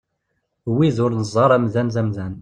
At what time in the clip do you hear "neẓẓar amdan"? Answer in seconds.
1.13-1.87